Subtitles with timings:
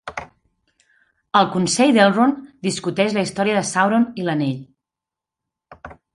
[1.41, 5.89] El Consell d'Elrond discuteix la història de Sauron i l'Anell.